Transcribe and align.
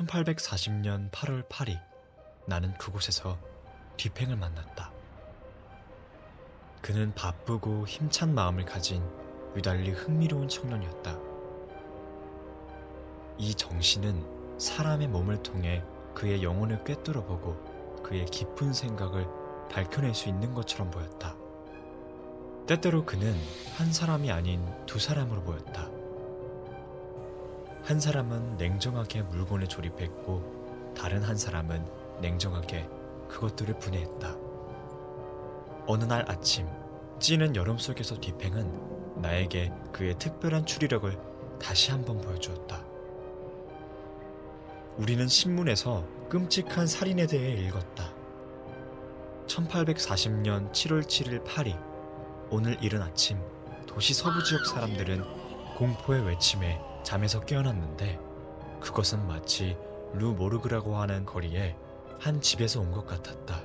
1840년 0.00 1.10
8월 1.10 1.46
8일 1.48 1.78
나는 2.46 2.72
그곳에서 2.78 3.38
뒤팽을 3.96 4.36
만났다. 4.36 4.92
그는 6.80 7.14
바쁘고 7.14 7.86
힘찬 7.86 8.34
마음을 8.34 8.64
가진 8.64 9.04
유달리 9.54 9.90
흥미로운 9.90 10.48
청년이었다. 10.48 11.18
이 13.38 13.54
정신은 13.54 14.58
사람의 14.58 15.08
몸을 15.08 15.42
통해 15.42 15.82
그의 16.14 16.42
영혼을 16.42 16.82
꿰뚫어 16.84 17.24
보고 17.24 18.02
그의 18.02 18.24
깊은 18.26 18.72
생각을 18.72 19.26
밝혀낼 19.70 20.14
수 20.14 20.28
있는 20.28 20.54
것처럼 20.54 20.90
보였다. 20.90 21.36
때때로 22.66 23.04
그는 23.04 23.34
한 23.76 23.92
사람이 23.92 24.30
아닌 24.30 24.64
두 24.86 24.98
사람으로 24.98 25.42
보였다. 25.42 25.99
한 27.90 27.98
사람은 27.98 28.56
냉정하게 28.56 29.22
물건에 29.22 29.66
조립했고 29.66 30.94
다른 30.96 31.24
한 31.24 31.36
사람은 31.36 31.84
냉정하게 32.20 32.88
그것들을 33.26 33.80
분해했다. 33.80 34.36
어느 35.88 36.04
날 36.04 36.24
아침 36.30 36.68
찌는 37.18 37.56
여름 37.56 37.78
속에서 37.78 38.14
뒤팽은 38.14 39.20
나에게 39.20 39.72
그의 39.90 40.16
특별한 40.18 40.66
추리력을 40.66 41.18
다시 41.60 41.90
한번 41.90 42.20
보여주었다. 42.20 42.80
우리는 44.96 45.26
신문에서 45.26 46.06
끔찍한 46.28 46.86
살인에 46.86 47.26
대해 47.26 47.54
읽었다. 47.54 48.14
1840년 49.48 50.70
7월 50.70 51.02
7일 51.02 51.44
파리. 51.44 51.74
오늘 52.50 52.76
이른 52.80 53.02
아침 53.02 53.40
도시 53.88 54.14
서부 54.14 54.44
지역 54.44 54.64
사람들은 54.64 55.24
공포의 55.76 56.24
외침에 56.24 56.80
잠에서 57.02 57.40
깨어났는데 57.40 58.18
그것은 58.80 59.26
마치 59.26 59.76
루 60.12 60.32
모르그라고 60.34 60.96
하는 60.96 61.24
거리에 61.24 61.76
한 62.18 62.40
집에서 62.40 62.80
온 62.80 62.90
것 62.90 63.06
같았다. 63.06 63.62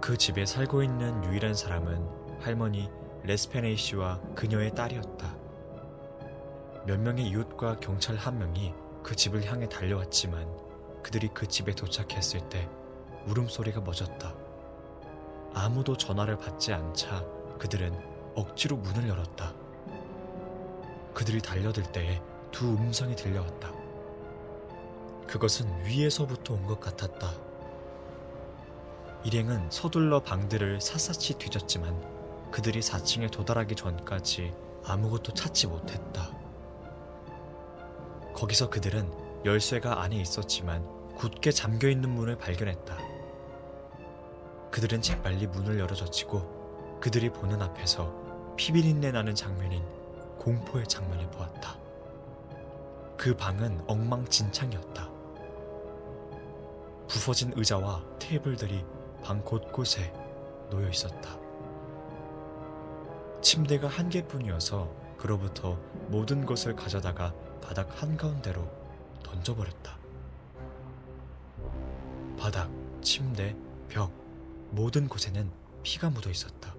그 0.00 0.16
집에 0.16 0.44
살고 0.44 0.82
있는 0.82 1.24
유일한 1.24 1.54
사람은 1.54 2.40
할머니 2.40 2.90
레스페네이 3.22 3.76
씨와 3.76 4.20
그녀의 4.34 4.74
딸이었다. 4.74 5.36
몇 6.86 6.98
명의 6.98 7.26
이웃과 7.28 7.78
경찰 7.78 8.16
한 8.16 8.38
명이 8.38 8.74
그 9.04 9.14
집을 9.14 9.44
향해 9.44 9.68
달려왔지만 9.68 10.48
그들이 11.02 11.28
그 11.32 11.46
집에 11.46 11.72
도착했을 11.72 12.48
때 12.48 12.68
울음소리가 13.26 13.80
멎었다. 13.80 14.34
아무도 15.54 15.96
전화를 15.96 16.38
받지 16.38 16.72
않자 16.72 17.24
그들은 17.58 17.94
억지로 18.34 18.76
문을 18.78 19.08
열었다. 19.08 19.54
그들이 21.14 21.40
달려들 21.40 21.82
때에 21.84 22.20
두 22.50 22.68
음성이 22.74 23.14
들려왔다. 23.16 23.72
그것은 25.26 25.84
위에서부터 25.86 26.54
온 26.54 26.66
것 26.66 26.80
같았다. 26.80 27.32
일행은 29.24 29.70
서둘러 29.70 30.20
방들을 30.20 30.80
샅샅이 30.80 31.34
뒤졌지만 31.34 32.50
그들이 32.50 32.80
4층에 32.80 33.30
도달하기 33.30 33.74
전까지 33.76 34.52
아무것도 34.84 35.32
찾지 35.32 35.68
못했다. 35.68 36.32
거기서 38.34 38.68
그들은 38.68 39.10
열쇠가 39.44 40.02
안에 40.02 40.16
있었지만 40.16 40.84
굳게 41.14 41.52
잠겨 41.52 41.88
있는 41.88 42.10
문을 42.10 42.36
발견했다. 42.36 42.98
그들은 44.70 45.02
재빨리 45.02 45.46
문을 45.48 45.78
열어 45.78 45.94
젖히고 45.94 46.98
그들이 47.00 47.30
보는 47.30 47.62
앞에서 47.62 48.54
피비린내 48.56 49.12
나는 49.12 49.34
장면인 49.34 49.82
공포의 50.42 50.88
장면을 50.88 51.30
보았다. 51.30 51.78
그 53.16 53.34
방은 53.36 53.84
엉망진창이었다. 53.86 55.08
부서진 57.06 57.52
의자와 57.54 58.02
테이블들이 58.18 58.84
방 59.22 59.40
곳곳에 59.44 60.12
놓여 60.68 60.88
있었다. 60.88 61.38
침대가 63.40 63.86
한 63.86 64.08
개뿐이어서 64.08 64.90
그로부터 65.16 65.78
모든 66.08 66.44
것을 66.44 66.74
가져다가 66.74 67.32
바닥 67.60 68.02
한가운데로 68.02 68.68
던져버렸다. 69.22 69.96
바닥, 72.36 72.68
침대, 73.00 73.54
벽, 73.88 74.10
모든 74.70 75.06
곳에는 75.06 75.48
피가 75.84 76.10
묻어 76.10 76.30
있었다. 76.30 76.74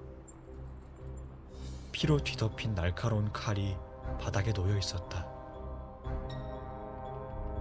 피로 1.94 2.18
뒤덮인 2.18 2.74
날카로운 2.74 3.32
칼이 3.32 3.78
바닥에 4.20 4.52
놓여 4.52 4.76
있었다. 4.78 5.26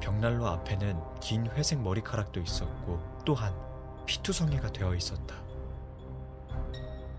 벽난로 0.00 0.46
앞에는 0.48 0.98
긴 1.20 1.46
회색 1.48 1.80
머리카락도 1.80 2.40
있었고 2.40 2.98
또한 3.24 3.54
피투성이가 4.06 4.72
되어 4.72 4.94
있었다. 4.94 5.36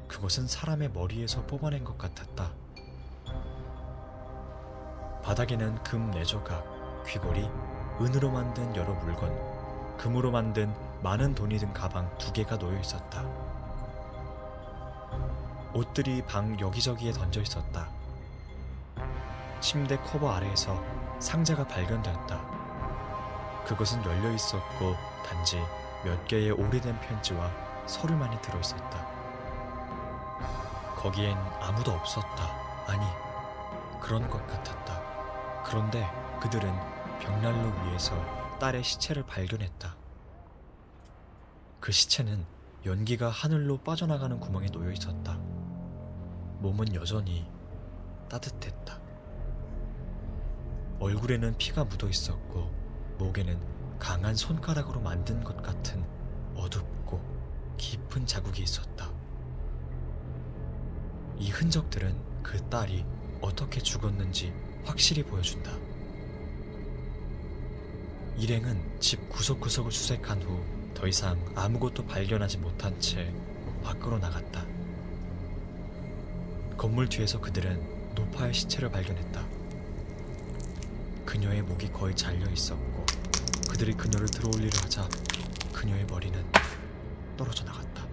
그것은 0.07 0.47
사람의 0.47 0.90
머리에서 0.90 1.46
뽑아낸 1.46 1.84
것 1.84 1.97
같았다. 1.97 2.52
바닥에는 5.23 5.81
금 5.84 6.09
내조각, 6.12 7.06
귀걸이, 7.06 7.47
은으로 8.02 8.31
만든 8.31 8.75
여러 8.75 8.94
물건, 8.96 9.97
금으로 9.97 10.31
만든 10.31 10.73
많은 11.03 11.35
돈이 11.35 11.59
든 11.59 11.72
가방 11.73 12.18
두 12.18 12.34
개가 12.34 12.57
놓여 12.57 12.78
있었다. 12.79 13.53
옷들이 15.73 16.23
방 16.25 16.59
여기저기에 16.59 17.11
던져 17.11 17.41
있었다. 17.41 17.89
침대 19.59 19.97
커버 19.97 20.31
아래에서 20.31 20.84
상자가 21.19 21.66
발견되었다. 21.66 23.63
그것은 23.66 24.03
열려 24.03 24.31
있었고 24.31 24.95
단지 25.25 25.57
몇 26.03 26.28
개의 26.28 26.51
오래된 26.51 27.00
편지와 27.00 27.50
서류만이 27.85 28.41
들어 28.41 28.59
있었다. 28.59 29.07
거기엔 30.95 31.38
아무도 31.61 31.91
없었다. 31.91 32.44
아니, 32.88 33.05
그런 34.00 34.28
것 34.29 34.45
같았다. 34.47 35.63
그런데 35.63 36.07
그들은 36.41 36.73
벽난로 37.19 37.72
위에서 37.85 38.13
딸의 38.59 38.84
시체를 38.84 39.23
발견했다. 39.23 39.95
그 41.79 41.91
시체는 41.91 42.45
연기가 42.85 43.29
하늘로 43.29 43.78
빠져나가는 43.78 44.40
구멍에 44.40 44.67
놓여 44.67 44.91
있었다. 44.91 45.38
몸은 46.63 46.96
여전히 46.96 47.46
따뜻했다. 48.29 48.97
얼굴에는 51.00 51.57
피가 51.57 51.84
묻어 51.84 52.07
있었고, 52.07 52.72
목에는 53.19 53.59
강한 54.00 54.34
손가락으로 54.34 55.02
만든 55.02 55.44
것 55.44 55.62
같은 55.62 56.03
어둡고 56.56 57.22
깊은 57.78 58.25
자국이 58.25 58.63
있었다. 58.63 59.12
이 61.38 61.50
흔적들은 61.50 62.18
그 62.41 62.57
딸이 62.69 63.06
어떻게 63.41 63.81
죽었는지 63.81 64.53
확실히 64.85 65.22
보여준다. 65.22 65.69
일행은 68.38 69.00
집 69.02 69.28
구석구석을 69.29 69.91
수색한 69.91 70.41
후 70.41 70.84
더 70.94 71.07
이상 71.07 71.38
아무것도 71.53 72.06
발견하지 72.06 72.59
못한 72.59 72.97
채 72.97 73.34
밖으로 73.84 74.19
나갔다. 74.19 74.72
건물 76.83 77.07
뒤에서 77.07 77.39
그들은 77.39 78.13
노파의 78.13 78.53
시체를 78.53 78.91
발견했다. 78.91 79.41
그녀의 81.25 81.61
목이 81.61 81.89
거의 81.94 82.13
잘려 82.13 82.45
있었고 82.51 83.05
그들이 83.69 83.94
그녀를 83.94 84.27
들어올리려 84.27 84.81
하자 84.81 85.07
그녀의 85.72 86.05
머리는 86.07 86.45
떨어져 87.38 87.63
나갔다. 87.63 88.05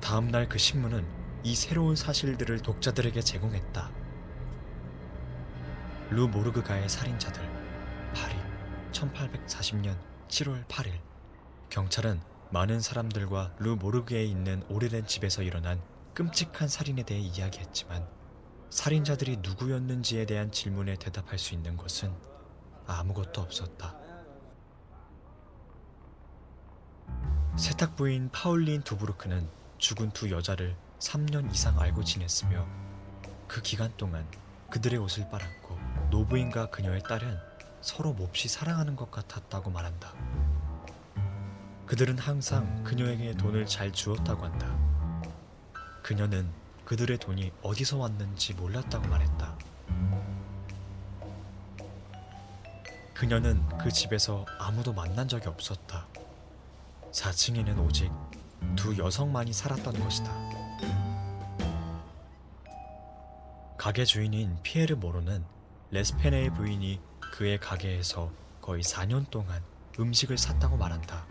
다음 0.00 0.28
날 0.28 0.48
그 0.48 0.56
신문은 0.56 1.06
이 1.42 1.54
새로운 1.54 1.94
사실들을 1.94 2.60
독자들에게 2.60 3.20
제공했다. 3.20 3.90
루 6.08 6.26
모르그가의 6.26 6.88
살인자들 6.88 7.42
파리 8.14 8.34
1840년 8.92 9.94
7월 10.28 10.66
8일 10.68 11.00
경찰은 11.68 12.18
많은 12.48 12.80
사람들과 12.80 13.52
루 13.58 13.76
모르그에 13.76 14.24
있는 14.24 14.64
오래된 14.70 15.06
집에서 15.06 15.42
일어난 15.42 15.82
끔찍한 16.16 16.66
살인에 16.66 17.02
대해 17.02 17.20
이야기했지만 17.20 18.08
살인자들이 18.70 19.36
누구였는지에 19.42 20.24
대한 20.24 20.50
질문에 20.50 20.96
대답할 20.96 21.38
수 21.38 21.52
있는 21.52 21.76
것은 21.76 22.10
아무것도 22.86 23.42
없었다. 23.42 23.94
세탁 27.58 27.96
부인 27.96 28.30
파울린 28.30 28.80
두브루크는 28.80 29.46
죽은 29.76 30.10
두 30.12 30.30
여자를 30.30 30.74
3년 31.00 31.52
이상 31.52 31.78
알고 31.78 32.02
지냈으며 32.02 32.66
그 33.46 33.60
기간 33.60 33.94
동안 33.98 34.26
그들의 34.70 34.98
옷을 34.98 35.28
빨았고 35.28 35.78
노부인과 36.10 36.70
그녀의 36.70 37.02
딸은 37.02 37.36
서로 37.82 38.14
몹시 38.14 38.48
사랑하는 38.48 38.96
것 38.96 39.10
같았다고 39.10 39.70
말한다. 39.70 40.14
그들은 41.84 42.16
항상 42.16 42.82
그녀에게 42.84 43.34
돈을 43.34 43.66
잘 43.66 43.92
주었다고 43.92 44.44
한다. 44.44 44.85
그녀는 46.06 46.48
그들의 46.84 47.18
돈이 47.18 47.50
어디서 47.62 47.98
왔는지 47.98 48.54
몰랐다고 48.54 49.08
말했다. 49.08 49.58
그녀는 53.12 53.60
그 53.76 53.90
집에서 53.90 54.46
아무도 54.60 54.92
만난 54.92 55.26
적이 55.26 55.48
없었다. 55.48 56.06
4층에는 57.10 57.84
오직 57.84 58.12
두 58.76 58.96
여성만이 58.96 59.52
살았던 59.52 59.98
것이다. 59.98 60.32
가게 63.76 64.04
주인인 64.04 64.56
피에르 64.62 64.94
모로는 64.94 65.44
레스페네의 65.90 66.54
부인이 66.54 67.00
그의 67.32 67.58
가게에서 67.58 68.30
거의 68.60 68.84
4년 68.84 69.28
동안 69.28 69.60
음식을 69.98 70.38
샀다고 70.38 70.76
말한다. 70.76 71.26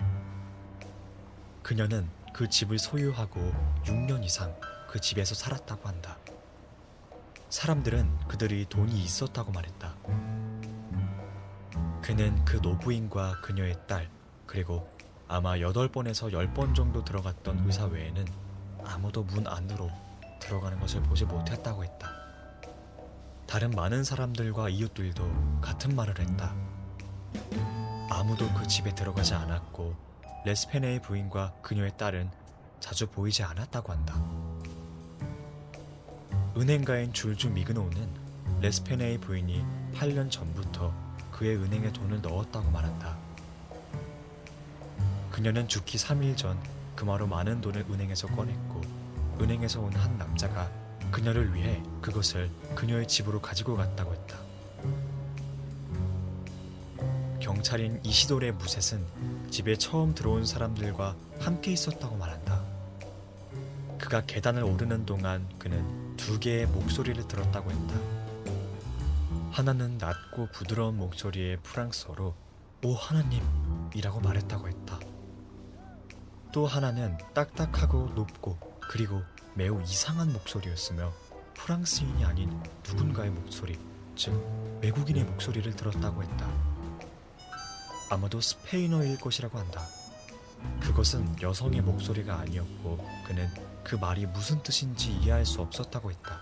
그녀는 1.63 2.10
그 2.35 2.49
집을 2.49 2.77
소유하고 2.79 3.39
6년 3.85 4.21
이상 4.25 4.53
그 4.89 4.99
집에서 4.99 5.33
살았다고 5.33 5.87
한다. 5.87 6.17
사람들은 7.47 8.27
그들이 8.27 8.65
돈이 8.65 8.91
있었다고 8.91 9.53
말했다. 9.53 9.95
그는 12.01 12.43
그 12.43 12.57
노부인과 12.57 13.39
그녀의 13.39 13.77
딸, 13.87 14.11
그리고 14.45 14.85
아마 15.29 15.55
8번에서 15.55 16.29
10번 16.29 16.75
정도 16.75 17.05
들어갔던 17.05 17.65
의사 17.65 17.85
외에는 17.85 18.25
아무도 18.83 19.23
문 19.23 19.47
안으로 19.47 19.89
들어가는 20.41 20.77
것을 20.77 21.03
보지 21.03 21.23
못했다고 21.23 21.85
했다. 21.85 22.11
다른 23.47 23.71
많은 23.71 24.03
사람들과 24.03 24.67
이웃들도 24.67 25.61
같은 25.61 25.95
말을 25.95 26.19
했다. 26.19 26.53
아무도 28.09 28.51
그 28.55 28.67
집에 28.67 28.93
들어가지 28.93 29.33
않았고 29.35 29.95
레스페네의 30.45 31.01
부인과 31.01 31.53
그녀의 31.63 31.97
딸은 31.97 32.30
자주 32.80 33.07
보이지 33.07 33.42
않았다고 33.42 33.92
한다. 33.92 34.13
은행가인 36.56 37.12
줄주 37.13 37.50
미그노우는 37.50 38.07
레스페네의 38.62 39.18
부인이 39.18 39.65
8년 39.95 40.30
전부터 40.30 40.94
그의 41.31 41.56
은행에 41.57 41.92
돈을 41.92 42.21
넣었다고 42.21 42.69
말한다. 42.69 43.18
그녀는 45.31 45.68
죽기 45.68 45.97
3일 45.97 46.38
전 46.38 46.57
그마로 46.95 47.25
많은 47.25 47.59
돈을 47.62 47.86
은행에서 47.89 48.27
꺼냈고 48.27 48.81
은행에서 49.41 49.81
온 49.81 49.91
한 49.95 50.15
남자가 50.19 50.69
그녀를 51.12 51.56
위해 51.56 51.81
그것을 52.01 52.51
그녀의 52.75 53.07
집으로 53.07 53.41
가지고 53.41 53.75
갔다고 53.75 54.13
했다. 54.13 54.44
경찰인 57.65 58.00
이시돌의 58.03 58.51
무셋은 58.51 59.03
집에 59.50 59.75
처음 59.75 60.13
들어온 60.13 60.45
사람들과 60.45 61.15
함께 61.39 61.71
있었다고 61.71 62.15
말한다. 62.15 62.63
그가 63.97 64.21
계단을 64.21 64.63
오르는 64.63 65.07
동안 65.07 65.50
그는 65.57 66.15
두 66.15 66.39
개의 66.39 66.67
목소리를 66.67 67.27
들었다고 67.27 67.71
했다. 67.71 67.95
하나는 69.50 69.97
낮고 69.97 70.50
부드러운 70.51 70.97
목소리의 70.97 71.57
프랑스어로 71.63 72.35
오 72.83 72.94
하나님이라고 72.94 74.19
말했다고 74.19 74.67
했다. 74.67 75.00
또 76.51 76.67
하나는 76.67 77.17
딱딱하고 77.33 78.12
높고 78.13 78.59
그리고 78.91 79.23
매우 79.56 79.81
이상한 79.81 80.31
목소리였으며 80.33 81.12
프랑스인이 81.56 82.25
아닌 82.25 82.62
누군가의 82.88 83.31
목소리, 83.31 83.79
즉 84.15 84.39
외국인의 84.83 85.23
목소리를 85.23 85.75
들었다고 85.75 86.21
했다. 86.21 86.75
아마도 88.09 88.39
스페인어일 88.39 89.19
것이라고 89.19 89.57
한다. 89.57 89.87
그것은 90.79 91.41
여성의 91.41 91.81
목소리가 91.81 92.39
아니었고 92.39 92.97
그는 93.25 93.49
그 93.83 93.95
말이 93.95 94.25
무슨 94.25 94.61
뜻인지 94.63 95.11
이해할 95.11 95.45
수 95.45 95.61
없었다고 95.61 96.11
했다. 96.11 96.39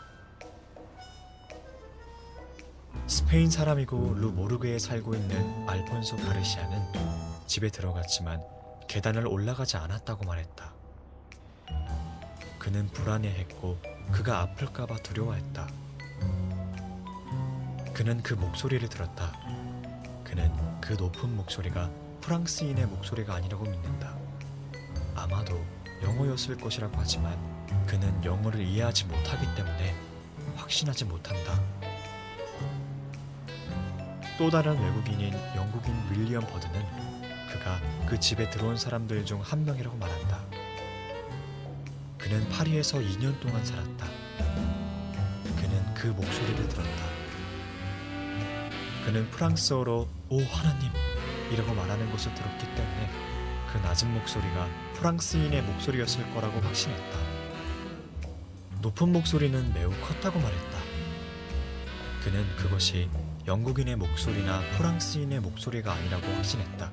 스페인 3.07 3.49
사람이고 3.49 4.13
루 4.15 4.31
모르게에 4.31 4.79
살고 4.79 5.15
있는 5.15 5.67
알폰소 5.67 6.17
가르시아는 6.17 6.81
집에 7.47 7.69
들어갔지만 7.69 8.41
계단을 8.87 9.27
올라가지 9.27 9.77
않았다고 9.77 10.25
말했다. 10.25 10.73
그는 12.59 12.87
불안해했고 12.87 13.77
그가 14.11 14.41
아플까봐 14.41 14.97
두려워했다. 14.97 15.67
그는 17.93 18.23
그 18.23 18.33
목소리를 18.33 18.87
들었다. 18.89 19.33
그는 20.33 20.51
그 20.81 20.93
높은 20.93 21.35
목소리가 21.35 21.91
프랑스인의 22.21 22.87
목소리가 22.87 23.35
아니라고 23.35 23.65
믿는다. 23.65 24.17
아마도 25.13 25.63
영어였을 26.01 26.57
것이라고 26.57 26.91
하지만 26.97 27.37
그는 27.85 28.11
영어를 28.25 28.61
이해하지 28.61 29.05
못하기 29.05 29.53
때문에 29.53 29.95
확신하지 30.55 31.05
못한다. 31.05 31.61
또 34.39 34.49
다른 34.49 34.81
외국인인 34.81 35.35
영국인 35.55 35.93
윌리엄 36.09 36.43
버드는 36.47 36.83
그가 37.51 37.79
그 38.07 38.19
집에 38.19 38.49
들어온 38.49 38.75
사람들 38.75 39.23
중 39.27 39.39
한 39.39 39.63
명이라고 39.63 39.95
말한다. 39.97 40.39
그는 42.17 42.49
파리에서 42.49 42.97
2년 42.97 43.39
동안 43.39 43.63
살았다. 43.63 44.07
그는 45.57 45.93
그 45.93 46.07
목소리를 46.07 46.69
들었다. 46.69 47.22
그는 49.05 49.29
프랑스어로 49.31 50.07
오 50.29 50.41
하나님 50.43 50.89
이라고 51.51 51.73
말하는 51.73 52.09
것을 52.11 52.33
들었기 52.33 52.65
때문에 52.73 53.09
그 53.71 53.77
낮은 53.79 54.13
목소리가 54.13 54.67
프랑스인의 54.95 55.61
목소리였을 55.63 56.33
거라고 56.33 56.59
확신했다. 56.61 57.19
높은 58.81 59.11
목소리는 59.11 59.73
매우 59.73 59.91
컸다고 60.01 60.39
말했다. 60.39 60.79
그는 62.23 62.45
그것이 62.55 63.09
영국인의 63.45 63.97
목소리나 63.97 64.61
프랑스인의 64.77 65.41
목소리가 65.41 65.91
아니라고 65.91 66.25
확신했다. 66.27 66.91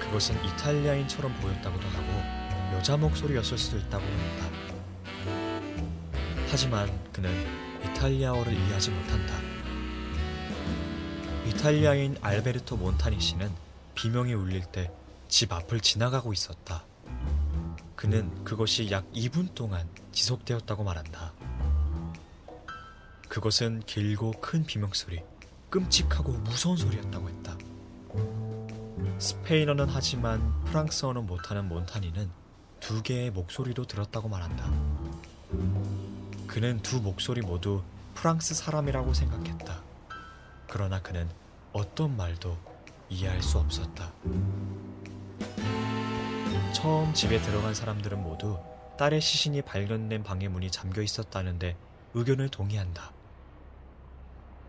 그것은 0.00 0.36
이탈리아인처럼 0.44 1.34
보였다고도 1.40 1.88
하고 1.88 2.76
여자 2.76 2.96
목소리였을 2.96 3.58
수도 3.58 3.78
있다고 3.78 4.04
했다. 4.04 4.46
하지만 6.48 6.88
그는 7.12 7.30
이탈리아어를 7.84 8.52
이해하지 8.52 8.90
못한다. 8.90 9.51
이탈리아인 11.46 12.16
알베르토 12.20 12.76
몬타니 12.76 13.20
씨는 13.20 13.50
비명이 13.94 14.32
울릴 14.34 14.64
때 14.64 14.90
집 15.32 15.50
앞을 15.50 15.80
지나가고 15.80 16.34
있었다. 16.34 16.84
그는 17.96 18.44
그것이 18.44 18.90
약 18.90 19.10
2분 19.14 19.54
동안 19.54 19.88
지속되었다고 20.12 20.84
말한다. 20.84 21.32
그것은 23.30 23.82
길고 23.86 24.32
큰 24.42 24.62
비명소리, 24.66 25.22
끔찍하고 25.70 26.32
무서운 26.32 26.76
소리였다고 26.76 27.30
했다. 27.30 27.56
스페인어는 29.18 29.86
하지만 29.88 30.62
프랑스어는 30.64 31.24
못하는 31.24 31.66
몬타니는 31.66 32.30
두 32.80 33.02
개의 33.02 33.30
목소리도 33.30 33.86
들었다고 33.86 34.28
말한다. 34.28 34.70
그는 36.46 36.78
두 36.82 37.00
목소리 37.00 37.40
모두 37.40 37.82
프랑스 38.14 38.54
사람이라고 38.54 39.14
생각했다. 39.14 39.80
그러나 40.72 41.02
그는 41.02 41.28
어떤 41.74 42.16
말도 42.16 42.56
이해할 43.10 43.42
수 43.42 43.58
없었다. 43.58 44.10
처음 46.72 47.12
집에 47.12 47.42
들어간 47.42 47.74
사람들은 47.74 48.22
모두 48.22 48.58
딸의 48.96 49.20
시신이 49.20 49.60
발견된 49.60 50.22
방의 50.22 50.48
문이 50.48 50.70
잠겨 50.70 51.02
있었다는데 51.02 51.76
의견을 52.14 52.48
동의한다. 52.48 53.12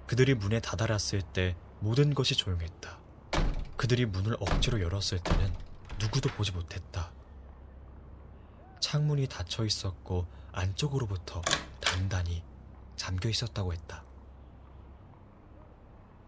그들이 0.06 0.34
문에 0.34 0.60
다다랐을 0.60 1.22
때 1.22 1.56
모든 1.80 2.14
것이 2.14 2.36
조용했다. 2.36 2.98
그들이 3.78 4.06
문을 4.06 4.36
억지로 4.42 4.82
열었을 4.82 5.20
때는 5.20 5.54
누구도 6.02 6.28
보지 6.32 6.52
못했다. 6.52 7.14
창문이 8.82 9.28
닫혀 9.28 9.64
있었고 9.64 10.28
안쪽으로부터 10.52 11.42
단단히 11.80 12.44
잠겨 12.98 13.30
있었다고 13.30 13.72
했다. 13.72 14.04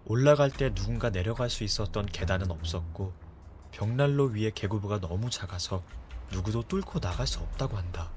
올라갈 0.07 0.51
때 0.51 0.71
누군가 0.71 1.09
내려갈 1.09 1.49
수 1.49 1.63
있었던 1.63 2.05
계단은 2.05 2.51
없었고 2.51 3.11
벽난로 3.71 4.25
위에 4.25 4.51
개구부가 4.53 4.99
너무 4.99 5.31
작아서 5.31 5.83
누구도 6.31 6.61
뚫고 6.61 6.99
나갈 6.99 7.25
수 7.25 7.39
없다고 7.39 7.75
한다. 7.75 8.11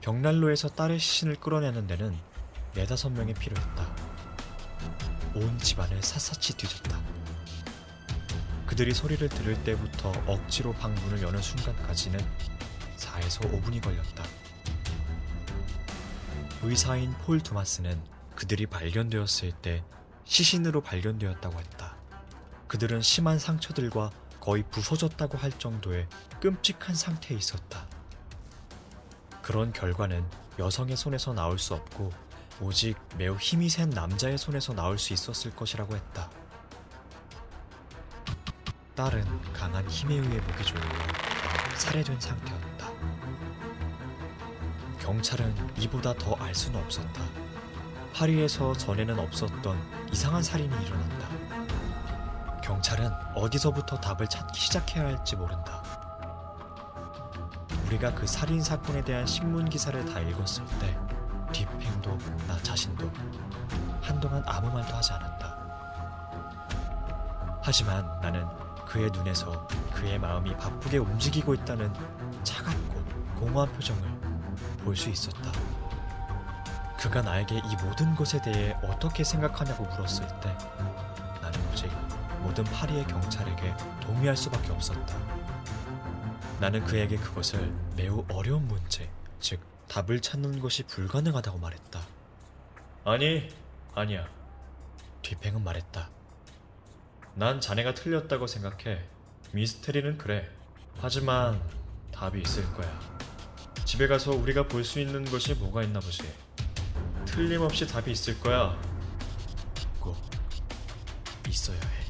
벽난로에서 0.00 0.70
딸의 0.70 0.98
시신을 0.98 1.36
끌어내는 1.36 1.86
데는 1.86 2.16
네다섯 2.74 3.12
명이 3.12 3.34
필요했다. 3.34 3.96
온 5.34 5.58
집안을 5.58 6.02
샅샅이 6.02 6.54
뒤졌다. 6.54 6.98
그들이 8.64 8.94
소리를 8.94 9.28
들을 9.28 9.62
때부터 9.62 10.10
억지로 10.26 10.72
방문을 10.72 11.20
여는 11.20 11.42
순간까지는 11.42 12.18
4에서 12.96 13.40
5분이 13.52 13.82
걸렸다. 13.82 14.24
의사인 16.62 17.12
폴 17.18 17.40
두마스는 17.40 18.02
그들이 18.34 18.66
발견되었을 18.66 19.52
때 19.62 19.84
시신으로 20.24 20.80
발견되었다고 20.82 21.58
했다. 21.58 21.96
그들은 22.68 23.00
심한 23.02 23.38
상처들과 23.38 24.10
거의 24.40 24.64
부서졌다고 24.70 25.38
할 25.38 25.52
정도의 25.52 26.08
끔찍한 26.40 26.94
상태에 26.94 27.36
있었다. 27.36 27.86
그런 29.42 29.72
결과는 29.72 30.24
여성의 30.58 30.96
손에서 30.96 31.32
나올 31.32 31.58
수 31.58 31.74
없고 31.74 32.10
오직 32.60 32.96
매우 33.16 33.36
힘이 33.36 33.68
센 33.68 33.90
남자의 33.90 34.38
손에서 34.38 34.72
나올 34.72 34.98
수 34.98 35.12
있었을 35.12 35.54
것이라고 35.54 35.94
했다. 35.96 36.30
딸은 38.94 39.52
강한 39.52 39.88
힘에 39.88 40.14
의해 40.14 40.40
목이 40.40 40.64
졸려 40.64 40.82
살해된 41.76 42.20
상태였다. 42.20 42.92
경찰은 45.00 45.54
이보다 45.78 46.14
더 46.14 46.36
알 46.38 46.54
수는 46.54 46.80
없었다. 46.84 47.51
파리에서 48.14 48.72
전에는 48.74 49.18
없었던 49.18 50.08
이상한 50.12 50.42
살인이 50.42 50.74
일어났다. 50.84 51.28
경찰은 52.62 53.10
어디서부터 53.34 53.98
답을 53.98 54.28
찾기 54.28 54.60
시작해야 54.60 55.06
할지 55.06 55.36
모른다. 55.36 55.82
우리가 57.86 58.14
그 58.14 58.26
살인 58.26 58.62
사건에 58.62 59.02
대한 59.02 59.26
신문 59.26 59.68
기사를 59.68 60.04
다 60.06 60.20
읽었을 60.20 60.64
때 60.80 60.98
뒷행도 61.52 62.16
나 62.46 62.56
자신도 62.62 63.10
한동안 64.00 64.42
아무 64.46 64.70
말도 64.72 64.94
하지 64.94 65.12
않았다. 65.12 65.52
하지만 67.62 68.04
나는 68.20 68.46
그의 68.86 69.10
눈에서 69.10 69.66
그의 69.92 70.18
마음이 70.18 70.56
바쁘게 70.56 70.98
움직이고 70.98 71.54
있다는 71.54 71.92
차갑고 72.44 73.02
공허한 73.38 73.72
표정을 73.72 74.02
볼 74.84 74.96
수 74.96 75.08
있었다. 75.10 75.50
그가 77.02 77.20
나에게 77.20 77.56
이 77.56 77.76
모든 77.82 78.14
것에 78.14 78.40
대해 78.40 78.76
어떻게 78.84 79.24
생각하냐고 79.24 79.84
물었을 79.86 80.24
때 80.40 80.56
나는 81.40 81.60
오직 81.72 81.90
모든 82.42 82.62
파리의 82.62 83.04
경찰에게 83.08 83.74
동의할 84.00 84.36
수밖에 84.36 84.70
없었다. 84.70 85.18
나는 86.60 86.84
그에게 86.84 87.16
그것을 87.16 87.74
매우 87.96 88.24
어려운 88.30 88.68
문제, 88.68 89.10
즉 89.40 89.60
답을 89.88 90.20
찾는 90.20 90.60
것이 90.60 90.84
불가능하다고 90.84 91.58
말했다. 91.58 92.00
아니, 93.04 93.52
아니야. 93.96 94.28
뒤팽은 95.22 95.64
말했다. 95.64 96.08
난 97.34 97.60
자네가 97.60 97.94
틀렸다고 97.94 98.46
생각해. 98.46 99.02
미스테리는 99.50 100.18
그래. 100.18 100.48
하지만 101.00 101.60
답이 102.12 102.40
있을 102.40 102.64
거야. 102.74 103.00
집에 103.84 104.06
가서 104.06 104.30
우리가 104.30 104.68
볼 104.68 104.84
수 104.84 105.00
있는 105.00 105.24
것이 105.24 105.54
뭐가 105.54 105.82
있나 105.82 105.98
보지. 105.98 106.22
틀림없이 107.32 107.86
답이 107.86 108.10
있을 108.10 108.38
거야. 108.40 108.78
꼭 109.98 110.16
있어야 111.48 111.76
해. 111.76 112.01